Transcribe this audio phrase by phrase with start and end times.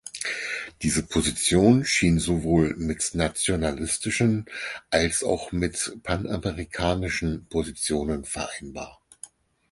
[0.81, 4.47] Diese Position schien sowohl mit nationalistischen
[4.89, 8.99] als auch mit panamerikanischen Positionen vereinbar.